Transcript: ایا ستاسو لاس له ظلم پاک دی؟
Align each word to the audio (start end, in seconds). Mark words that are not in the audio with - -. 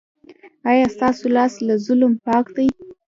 ایا 0.69 0.85
ستاسو 0.95 1.25
لاس 1.35 1.53
له 1.67 1.75
ظلم 1.85 2.11
پاک 2.25 2.45
دی؟ 2.55 2.67